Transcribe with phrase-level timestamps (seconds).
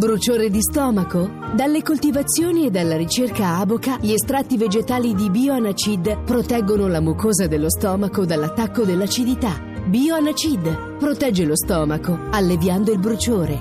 [0.00, 1.30] Bruciore di stomaco?
[1.54, 7.68] Dalle coltivazioni e dalla ricerca Aboca, gli estratti vegetali di Bioanacid proteggono la mucosa dello
[7.68, 9.60] stomaco dall'attacco dell'acidità.
[9.84, 13.60] Bioanacid protegge lo stomaco, alleviando il bruciore.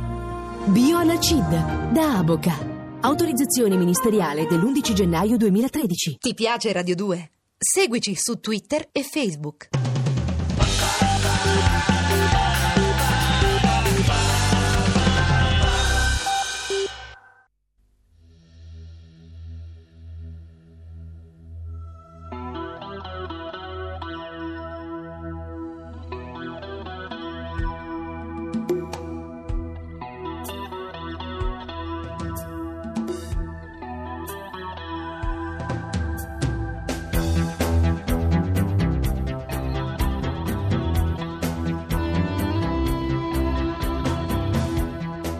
[0.67, 2.56] Bioanacid da Aboca.
[3.01, 6.19] Autorizzazione ministeriale dell'11 gennaio 2013.
[6.21, 7.31] Ti piace Radio 2?
[7.58, 9.67] Seguici su Twitter e Facebook.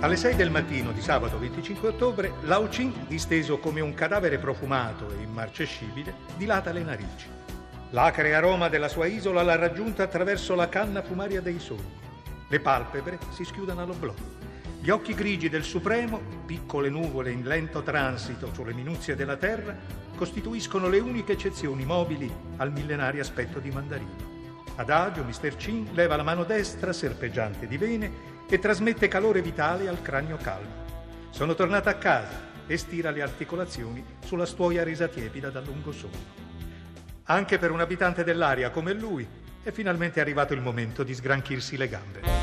[0.09, 5.07] Alle 6 del mattino di sabato 25 ottobre, Lao Chin, disteso come un cadavere profumato
[5.11, 7.27] e immarcescibile, dilata le narici.
[7.91, 11.93] L'acre aroma della sua isola l'ha raggiunta attraverso la canna fumaria dei sogni.
[12.47, 14.11] Le palpebre si schiudono all'oblò.
[14.81, 19.77] Gli occhi grigi del Supremo, piccole nuvole in lento transito sulle minuzie della terra,
[20.16, 24.38] costituiscono le uniche eccezioni mobili al millenario aspetto di mandarino.
[24.77, 25.55] Adagio, Mr.
[25.55, 30.88] Chin leva la mano destra, serpeggiante di vene, e trasmette calore vitale al cranio calmo.
[31.30, 36.47] Sono tornata a casa e stira le articolazioni sulla stuoia resa tiepida dal lungo sonno.
[37.25, 39.28] Anche per un abitante dell'aria come lui
[39.61, 42.38] è finalmente arrivato il momento di sgranchirsi le gambe.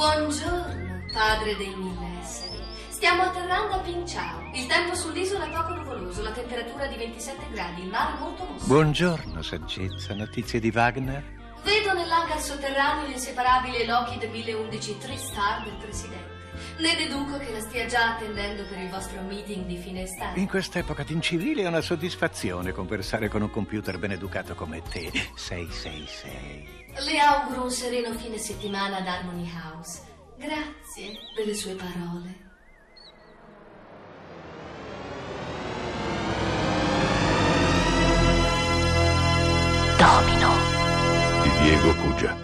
[0.00, 2.56] Buongiorno, padre dei mille esseri.
[2.88, 4.50] Stiamo atterrando a Pinciao.
[4.54, 8.64] Il tempo sull'isola è poco nuvoloso, la temperatura di 27 gradi, il mare molto mosso.
[8.64, 10.14] Buongiorno, saggezza.
[10.14, 11.22] Notizie di Wagner?
[11.62, 16.38] Vedo nell'hangar sotterraneo l'inseparabile Lockheed 1011 Tristar del presidente.
[16.78, 20.40] Ne deduco che la stia già attendendo per il vostro meeting di fine estate.
[20.40, 25.10] In quest'epoca d'incivile è una soddisfazione conversare con un computer ben educato come te.
[25.34, 26.79] 666.
[26.98, 30.02] Le auguro un sereno fine settimana ad Harmony House.
[30.36, 32.48] Grazie delle sue parole.
[39.96, 40.54] Domino.
[41.42, 42.36] di Diego Cugia.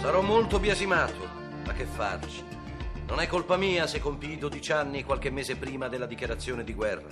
[0.00, 1.28] Sarò molto biasimato,
[1.64, 2.55] ma che farci?
[3.06, 7.08] Non è colpa mia se compii 12 anni qualche mese prima della dichiarazione di guerra.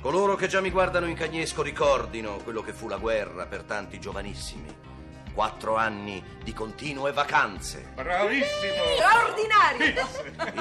[0.00, 4.00] Coloro che già mi guardano in cagnesco ricordino quello che fu la guerra per tanti
[4.00, 4.74] giovanissimi.
[5.34, 7.92] Quattro anni di continue vacanze.
[7.94, 8.82] Bravissimo!
[8.96, 10.06] Straordinario!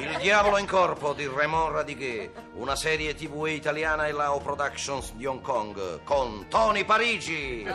[0.02, 5.26] Il diavolo in corpo di Raymond Radiguet, una serie tv italiana e Lao Productions di
[5.26, 7.66] Hong Kong con Tony Parigi.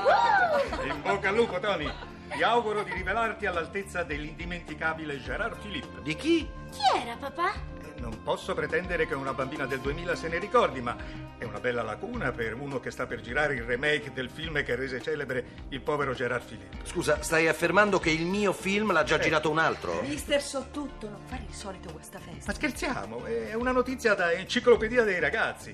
[0.84, 1.90] In bocca al lupo, Tony!
[2.34, 6.02] Ti auguro di rivelarti all'altezza dell'indimenticabile Gérard Philippe.
[6.02, 6.50] Di chi?
[6.72, 7.52] Chi era papà?
[7.98, 10.96] Non posso pretendere che una bambina del 2000 se ne ricordi, ma
[11.38, 14.74] è una bella lacuna per uno che sta per girare il remake del film che
[14.74, 16.78] rese celebre il povero Gérard Philippe.
[16.82, 20.02] Scusa, stai affermando che il mio film l'ha già girato un altro?
[20.02, 22.46] Mister so tutto, non fare il solito questa festa.
[22.46, 25.72] Ma scherziamo, è una notizia da enciclopedia dei ragazzi.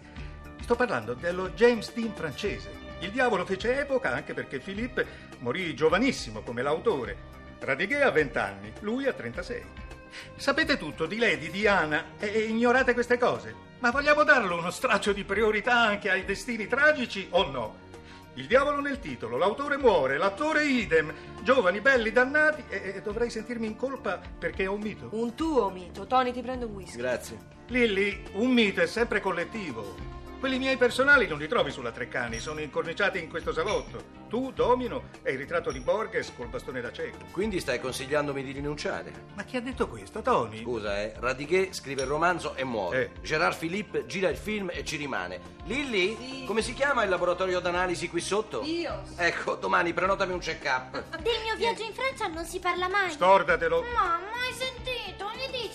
[0.60, 2.79] Sto parlando dello James Dean francese.
[3.00, 5.06] Il diavolo fece epoca anche perché Philippe
[5.38, 7.28] morì giovanissimo come l'autore.
[7.58, 9.62] Radiguet a 20 anni, lui a 36.
[10.36, 13.68] Sapete tutto di Lady Diana e, e ignorate queste cose?
[13.78, 17.88] Ma vogliamo darle uno straccio di priorità anche ai destini tragici o no?
[18.34, 21.12] Il diavolo nel titolo, l'autore muore, l'attore idem,
[21.42, 25.08] giovani, belli, dannati e, e dovrei sentirmi in colpa perché è un mito.
[25.12, 26.06] Un tuo mito.
[26.06, 26.98] Tony, ti prendo un whisky.
[26.98, 27.38] Grazie.
[27.68, 30.19] Lilli, un mito è sempre collettivo.
[30.40, 34.18] Quelli miei personali non li trovi sulla Treccani, sono incorniciati in questo salotto.
[34.26, 37.18] Tu, Domino, e il ritratto di Borges col bastone da cieco.
[37.30, 39.12] Quindi stai consigliandomi di rinunciare?
[39.34, 40.62] Ma chi ha detto questo, Tony?
[40.62, 41.12] Scusa, eh.
[41.18, 43.02] Radiguet scrive il romanzo e muore.
[43.02, 43.20] Eh.
[43.20, 45.58] Gerard Philippe gira il film e ci rimane.
[45.64, 46.16] Lilli?
[46.18, 46.44] Sì.
[46.46, 48.62] Come si chiama il laboratorio d'analisi qui sotto?
[48.62, 49.02] Io.
[49.16, 51.18] Ecco, domani prenotami un check-up.
[51.18, 53.10] Del mio viaggio in Francia non si parla mai.
[53.10, 53.82] Scordatelo.
[53.82, 54.69] Mamma, hai sentito?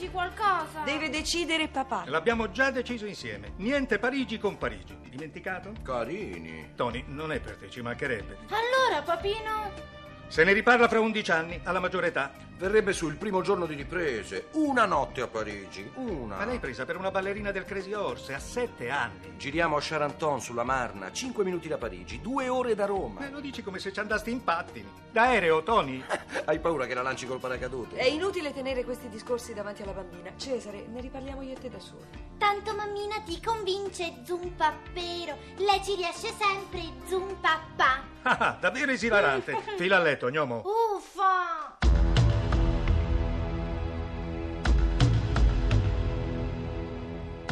[0.05, 0.83] Dici qualcosa?
[0.83, 2.03] Deve decidere papà.
[2.05, 3.53] L'abbiamo già deciso insieme.
[3.57, 4.95] Niente Parigi con Parigi.
[5.09, 5.71] Dimenticato?
[5.83, 6.73] Carini.
[6.75, 8.37] Tony, non è per te, ci mancherebbe.
[8.49, 10.03] Allora, papino?
[10.27, 12.31] Se ne riparla fra 11 anni, alla maggiore età.
[12.57, 14.47] Verrebbe su il primo giorno di riprese.
[14.53, 16.37] Una notte a Parigi, una.
[16.37, 19.33] Ma lei è presa per una ballerina del Crazy Horse a 7 anni.
[19.37, 23.19] Giriamo a Charenton sulla Marna, 5 minuti da Parigi, 2 ore da Roma.
[23.21, 24.89] Me lo dici come se ci andasti in pattini.
[25.11, 26.01] D'aereo, Tony.
[26.45, 27.97] Hai paura che la lanci col paracadute?
[27.97, 30.31] È inutile tenere questi discorsi davanti alla bambina.
[30.37, 32.05] Cesare, ne riparliamo io e te da soli.
[32.37, 35.37] Tanto mammina ti convince, zumpappero.
[35.57, 38.13] Lei ci riesce sempre, zumpapà.
[38.23, 39.55] Ah, davvero esilarante.
[39.77, 40.63] Fila a letto, gnomo.
[40.95, 41.77] Uffa!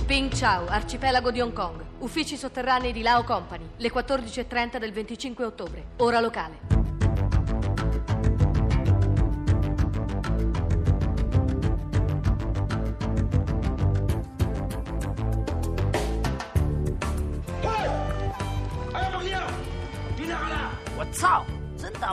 [0.05, 1.83] Ping Chau, arcipelago di Hong Kong.
[1.99, 5.85] Uffici sotterranei di Lao Company, le 14.30 del 25 ottobre.
[5.97, 6.81] Ora locale.
[20.95, 21.52] “我操！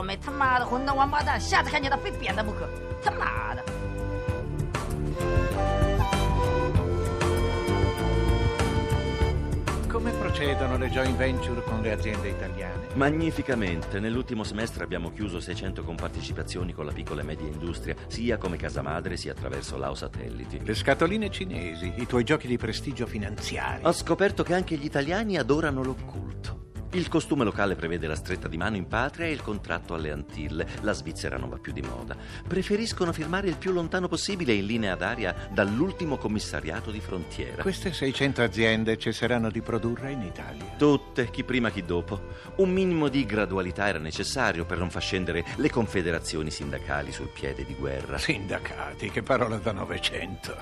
[0.00, 0.16] 倒霉！
[0.16, 2.66] 他妈的混蛋王八蛋，下次看见他非扁他不可！
[3.02, 3.62] 他妈的！”
[9.86, 12.86] Come procedono le joint venture con le aziende italiane?
[12.94, 18.56] Magnificamente, nell'ultimo semestre abbiamo chiuso 600 compartecipazioni con la piccola e media industria, sia come
[18.56, 20.64] casa madre sia attraverso Lao Satelliti.
[20.64, 23.84] Le scatoline cinesi, i tuoi giochi di prestigio finanziari.
[23.84, 26.59] Ho scoperto che anche gli italiani adorano l'occulto.
[26.93, 30.67] Il costume locale prevede la stretta di mano in patria e il contratto alle Antille.
[30.81, 32.17] La Svizzera non va più di moda.
[32.45, 37.61] Preferiscono firmare il più lontano possibile in linea d'aria dall'ultimo commissariato di frontiera.
[37.61, 40.65] Queste 600 aziende cesseranno di produrre in Italia.
[40.77, 42.19] Tutte, chi prima chi dopo.
[42.55, 47.63] Un minimo di gradualità era necessario per non far scendere le confederazioni sindacali sul piede
[47.63, 48.17] di guerra.
[48.17, 50.57] Sindacati, che parola da Novecento.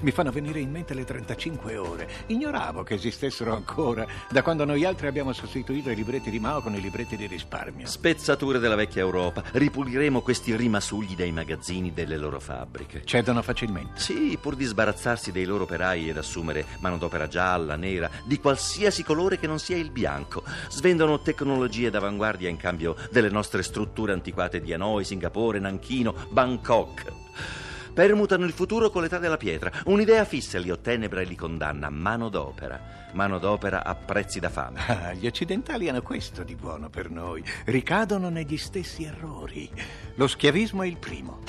[0.00, 2.08] Mi fanno venire in mente le 35 ore.
[2.28, 6.74] Ignoravo che esistessero ancora da quando noi altri abbiamo sostituito i libretti di Mao con
[6.74, 7.86] i libretti di risparmio.
[7.86, 9.42] Spezzature della vecchia Europa.
[9.52, 13.02] Ripuliremo questi rimasugli dai magazzini delle loro fabbriche.
[13.04, 14.00] Cedono facilmente.
[14.00, 19.38] Sì, pur di sbarazzarsi dei loro operai ed assumere manodopera gialla, nera, di qualsiasi colore
[19.38, 20.42] che non sia il bianco.
[20.68, 27.12] Svendono tecnologie d'avanguardia in cambio delle nostre strutture antiquate di Hanoi, Singapore, Nanchino, Bangkok.
[27.94, 29.70] Permutano il futuro con l'età della pietra.
[29.84, 31.90] Un'idea fissa li ottenebra e li condanna.
[31.90, 33.08] Manodopera.
[33.12, 34.80] Manodopera a prezzi da fame.
[34.86, 37.44] Ah, gli occidentali hanno questo di buono per noi.
[37.66, 39.70] Ricadono negli stessi errori.
[40.16, 41.42] Lo schiavismo è il primo.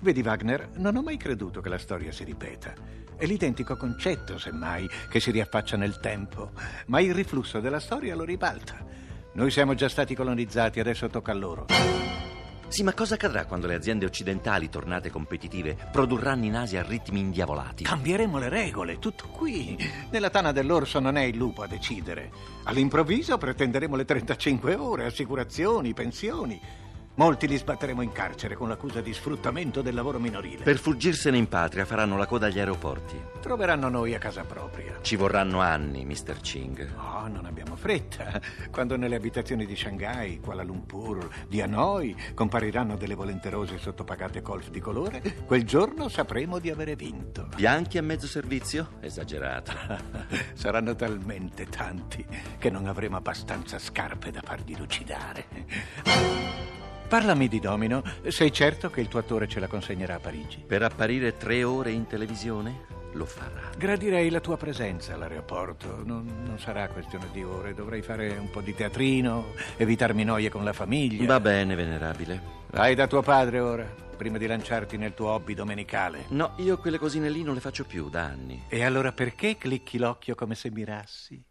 [0.00, 2.74] Vedi, Wagner, non ho mai creduto che la storia si ripeta.
[3.16, 6.50] È l'identico concetto, semmai, che si riaffaccia nel tempo,
[6.86, 8.84] ma il riflusso della storia lo ribalta.
[9.34, 11.66] Noi siamo già stati colonizzati, adesso tocca a loro.
[12.72, 17.20] Sì, ma cosa accadrà quando le aziende occidentali, tornate competitive, produrranno in Asia a ritmi
[17.20, 17.84] indiavolati?
[17.84, 19.76] Cambieremo le regole, tutto qui.
[20.08, 22.30] Nella tana dell'orso non è il lupo a decidere.
[22.62, 26.58] All'improvviso pretenderemo le 35 ore, assicurazioni, pensioni.
[27.14, 30.64] Molti li sbatteremo in carcere con l'accusa di sfruttamento del lavoro minorile.
[30.64, 33.20] Per fuggirsene in patria faranno la coda agli aeroporti.
[33.38, 34.96] Troveranno noi a casa propria.
[35.02, 36.40] Ci vorranno anni, Mr.
[36.40, 36.90] Ching.
[36.94, 38.40] No, non abbiamo fretta.
[38.70, 44.80] Quando nelle abitazioni di Shanghai, Kuala Lumpur, di Hanoi compariranno delle volenterose sottopagate golf di
[44.80, 47.48] colore, quel giorno sapremo di avere vinto.
[47.54, 48.92] Bianchi a mezzo servizio?
[49.00, 49.72] Esagerato.
[50.54, 52.24] Saranno talmente tanti
[52.56, 56.80] che non avremo abbastanza scarpe da farli lucidare.
[57.12, 58.02] Parlami di Domino.
[58.28, 60.64] Sei certo che il tuo attore ce la consegnerà a Parigi?
[60.66, 62.86] Per apparire tre ore in televisione?
[63.12, 63.68] Lo farà.
[63.76, 66.00] Gradirei la tua presenza all'aeroporto.
[66.06, 67.74] Non, non, sarà questione di ore.
[67.74, 71.26] Dovrei fare un po' di teatrino, evitarmi noie con la famiglia.
[71.26, 72.40] Va bene, venerabile.
[72.70, 76.24] Vai da tuo padre ora, prima di lanciarti nel tuo hobby domenicale.
[76.28, 78.62] No, io quelle cosine lì non le faccio più da anni.
[78.68, 81.44] E allora perché clicchi l'occhio come se mirassi?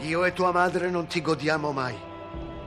[0.00, 1.94] Io e tua madre non ti godiamo mai.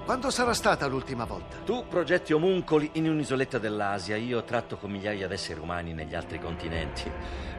[0.06, 1.58] Quando sarà stata l'ultima volta?
[1.66, 7.10] Tu progetti omuncoli in un'isoletta dell'Asia, io tratto con migliaia d'esseri umani negli altri continenti.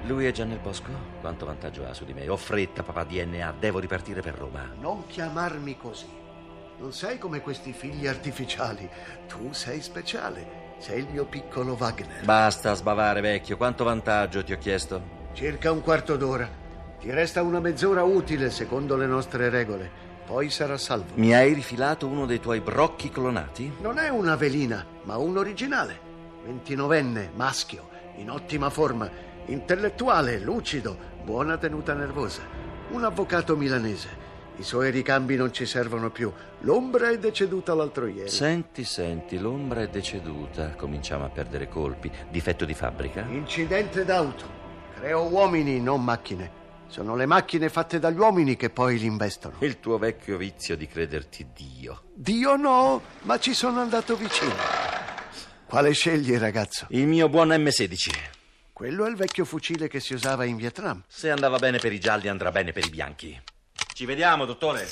[0.04, 0.90] Lui è già nel bosco?
[1.20, 2.28] Quanto vantaggio ha su di me?
[2.28, 4.70] Ho fretta, papà DNA, devo ripartire per Roma.
[4.78, 6.08] Non chiamarmi così.
[6.78, 8.88] Non sei come questi figli artificiali.
[9.26, 10.76] Tu sei speciale.
[10.78, 12.24] Sei il mio piccolo Wagner.
[12.24, 13.56] Basta sbavare, vecchio.
[13.56, 15.02] Quanto vantaggio ti ho chiesto?
[15.32, 16.62] Circa un quarto d'ora.
[17.04, 19.90] Ti resta una mezz'ora utile secondo le nostre regole.
[20.24, 21.12] Poi sarà salvo.
[21.16, 23.70] Mi hai rifilato uno dei tuoi brocchi clonati?
[23.82, 26.00] Non è una velina, ma un originale.
[26.46, 29.10] Ventinovenne, maschio, in ottima forma,
[29.44, 32.40] intellettuale, lucido, buona tenuta nervosa.
[32.92, 34.08] Un avvocato milanese.
[34.56, 36.32] I suoi ricambi non ci servono più.
[36.60, 38.30] L'ombra è deceduta l'altro ieri.
[38.30, 40.70] Senti, senti, l'ombra è deceduta.
[40.70, 42.10] Cominciamo a perdere colpi.
[42.30, 43.26] Difetto di fabbrica?
[43.28, 44.46] Incidente d'auto.
[44.94, 46.62] Creo uomini, non macchine.
[46.88, 49.56] Sono le macchine fatte dagli uomini che poi li investono.
[49.60, 52.02] Il tuo vecchio vizio di crederti Dio.
[52.14, 54.54] Dio no, ma ci sono andato vicino.
[55.66, 56.86] Quale scegli, ragazzo?
[56.90, 58.10] Il mio buon M16.
[58.72, 61.02] Quello è il vecchio fucile che si usava in Vietnam.
[61.08, 63.40] Se andava bene per i gialli, andrà bene per i bianchi.
[63.92, 64.86] Ci vediamo, dottore.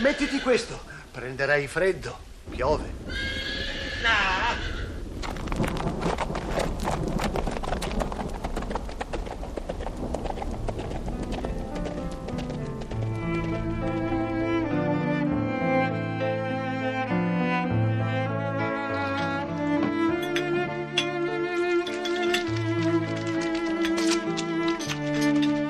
[0.00, 0.80] Mettiti questo,
[1.10, 2.18] prenderai freddo.
[2.50, 3.45] Piove.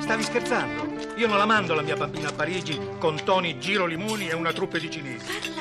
[0.07, 1.13] Stavi scherzando?
[1.17, 4.53] Io non la mando la mia bambina a Parigi con Tony Giro Limoni e una
[4.53, 5.56] truppe di cinesi.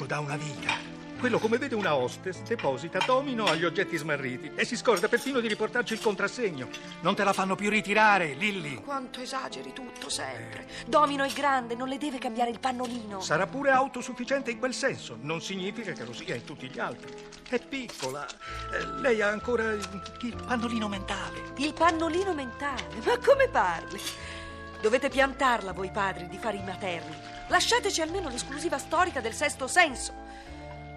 [0.00, 0.98] Conosco da una vita.
[1.18, 5.48] Quello, come vede una hostess, deposita domino agli oggetti smarriti e si scorda perfino di
[5.48, 6.68] riportarci il contrassegno.
[7.02, 8.76] Non te la fanno più ritirare, Lilli.
[8.76, 10.66] Quanto esageri tutto sempre.
[10.86, 13.20] Domino è grande, non le deve cambiare il pannolino.
[13.20, 17.14] Sarà pure autosufficiente in quel senso, non significa che lo sia in tutti gli altri.
[17.46, 18.26] È piccola.
[18.26, 21.52] Eh, Lei ha ancora il pannolino mentale.
[21.58, 22.96] Il pannolino mentale?
[23.04, 24.00] Ma come parli?
[24.80, 27.39] Dovete piantarla voi padri di fare i materni.
[27.50, 30.14] Lasciateci almeno l'esclusiva storica del sesto senso.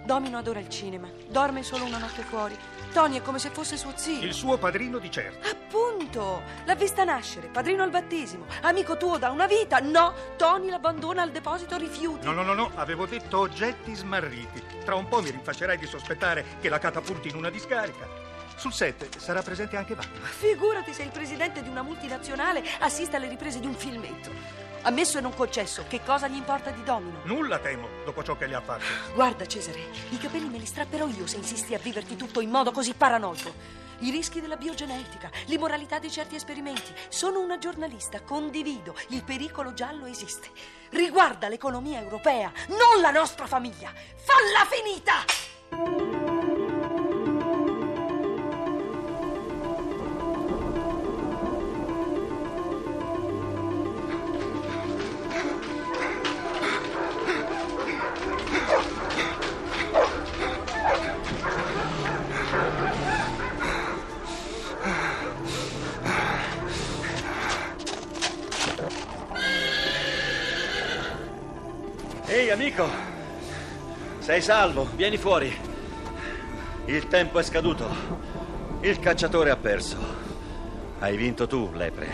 [0.04, 2.56] Domino adora il cinema, dorme solo una notte fuori.
[2.92, 4.22] Tony è come se fosse suo zio.
[4.22, 5.48] Il suo padrino di certo.
[5.48, 9.80] Appunto, l'ha vista nascere, padrino al battesimo, amico tuo da una vita.
[9.80, 12.24] No, Tony l'abbandona al deposito rifiuti.
[12.24, 14.62] No, no, no, no, avevo detto oggetti smarriti.
[14.84, 18.06] Tra un po' mi rinfaccerai di sospettare che la catapulti in una discarica.
[18.54, 20.20] Sul set sarà presente anche Wagner.
[20.22, 24.62] Figurati se il presidente di una multinazionale assiste alle riprese di un filmetto.
[24.86, 27.20] Ammesso e non concesso, che cosa gli importa di Domino?
[27.22, 28.84] Nulla temo, dopo ciò che gli ha fatto.
[29.14, 32.70] Guarda, Cesare, i capelli me li strapperò io se insisti a viverti tutto in modo
[32.70, 33.82] così paranoico.
[34.00, 36.92] I rischi della biogenetica, l'immoralità di certi esperimenti.
[37.08, 38.94] Sono una giornalista, condivido.
[39.08, 40.50] Il pericolo giallo esiste.
[40.90, 43.90] Riguarda l'economia europea, non la nostra famiglia.
[43.90, 46.13] Falla finita!
[72.34, 72.88] Ehi, amico.
[74.18, 75.56] Sei salvo, vieni fuori.
[76.86, 77.88] Il tempo è scaduto.
[78.80, 79.96] Il cacciatore ha perso.
[80.98, 82.08] Hai vinto tu, lepre.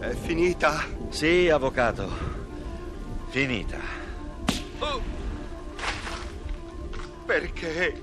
[0.00, 0.84] È finita?
[1.08, 2.06] Sì, avvocato.
[3.30, 3.78] Finita.
[7.24, 8.02] Perché?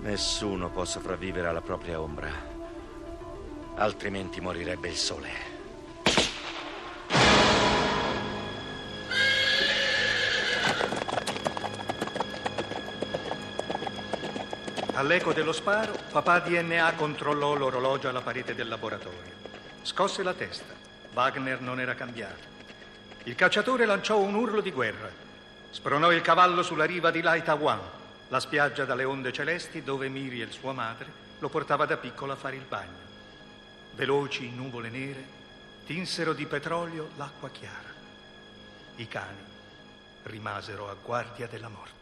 [0.00, 2.30] Nessuno può sopravvivere alla propria ombra.
[3.76, 5.51] Altrimenti morirebbe il sole.
[15.02, 19.32] All'eco dello sparo, papà DNA controllò l'orologio alla parete del laboratorio.
[19.82, 20.72] Scosse la testa.
[21.12, 22.44] Wagner non era cambiato.
[23.24, 25.10] Il cacciatore lanciò un urlo di guerra.
[25.70, 27.80] Spronò il cavallo sulla riva di Lai Tawan,
[28.28, 32.54] la spiaggia dalle onde celesti dove Miriel, sua madre, lo portava da piccolo a fare
[32.54, 33.10] il bagno.
[33.94, 35.24] Veloci nuvole nere
[35.84, 37.92] tinsero di petrolio l'acqua chiara.
[38.94, 39.42] I cani
[40.22, 42.01] rimasero a guardia della morte.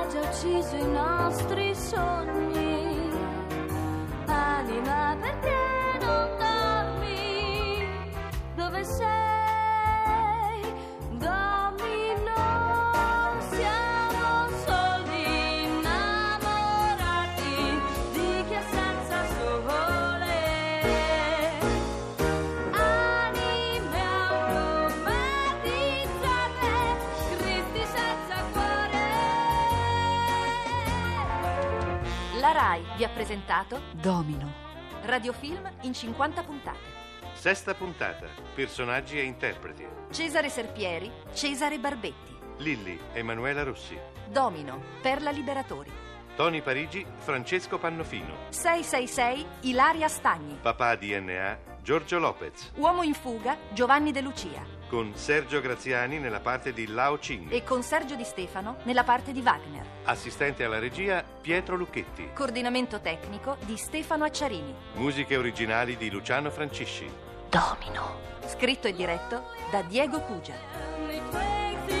[0.11, 3.09] già ucciso i nostri sogni.
[4.25, 7.87] Anima perché non dormi?
[8.55, 9.30] Dove sei?
[32.41, 34.51] La RAI vi ha presentato Domino.
[35.03, 36.79] Radiofilm in 50 puntate.
[37.33, 38.25] Sesta puntata.
[38.55, 39.85] Personaggi e interpreti.
[40.09, 42.35] Cesare Serpieri, Cesare Barbetti.
[42.57, 43.95] Lilli, Emanuela Rossi.
[44.27, 45.91] Domino, Perla Liberatori.
[46.35, 48.33] Tony Parigi, Francesco Pannofino.
[48.49, 50.57] 666, Ilaria Stagni.
[50.61, 52.71] Papà DNA, Giorgio Lopez.
[52.75, 54.79] Uomo in fuga, Giovanni De Lucia.
[54.87, 57.51] Con Sergio Graziani nella parte di Lao Ching.
[57.51, 59.85] E con Sergio Di Stefano nella parte di Wagner.
[60.03, 62.29] Assistente alla regia, Pietro Lucchetti.
[62.33, 64.73] Coordinamento tecnico di Stefano Acciarini.
[64.95, 67.09] Musiche originali di Luciano Francisci.
[67.49, 68.19] Domino.
[68.47, 72.00] Scritto e diretto da Diego Cugia.